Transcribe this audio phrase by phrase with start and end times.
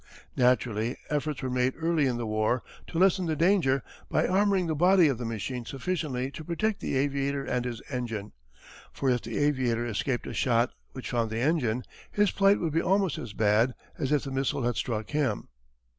[0.35, 4.73] Naturally, efforts were made early in the war to lessen the danger by armouring the
[4.73, 8.31] body of the machine sufficiently to protect the aviator and his engine
[8.91, 12.81] for if the aviator escaped a shot which found the engine, his plight would be
[12.81, 15.49] almost as bad as if the missile had struck him.